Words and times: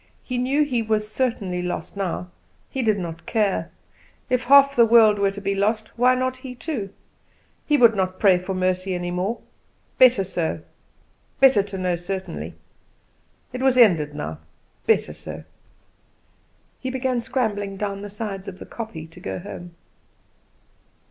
He 0.23 0.39
knew 0.39 0.63
he 0.63 0.81
was 0.81 1.11
certainly 1.13 1.61
lost 1.61 1.95
now; 1.95 2.31
he 2.71 2.81
did 2.81 2.97
not 2.97 3.27
care. 3.27 3.69
If 4.31 4.45
half 4.45 4.75
the 4.75 4.83
world 4.87 5.19
were 5.19 5.29
to 5.29 5.41
be 5.41 5.53
lost, 5.53 5.95
why 5.95 6.15
not 6.15 6.37
he 6.37 6.55
too? 6.55 6.89
He 7.67 7.77
would 7.77 7.95
not 7.95 8.19
pray 8.19 8.39
for 8.39 8.55
mercy 8.55 8.95
any 8.95 9.11
more. 9.11 9.39
Better 9.99 10.23
so 10.23 10.61
better 11.39 11.61
to 11.61 11.77
know 11.77 11.95
certainly. 11.95 12.55
It 13.53 13.61
was 13.61 13.77
ended 13.77 14.15
now. 14.15 14.39
Better 14.87 15.13
so. 15.13 15.43
He 16.79 16.89
began 16.89 17.21
scrambling 17.21 17.77
down 17.77 18.01
the 18.01 18.09
sides 18.09 18.47
of 18.47 18.57
the 18.57 18.65
kopje 18.65 19.05
to 19.11 19.19
go 19.19 19.37
home. 19.37 19.75